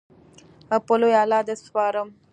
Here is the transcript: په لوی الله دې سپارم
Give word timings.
په 0.85 0.93
لوی 1.01 1.15
الله 1.21 1.39
دې 1.47 1.55
سپارم 1.63 2.07